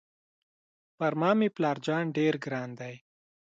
[0.97, 2.95] پر ما مې پلار جان ډېر ګران دی.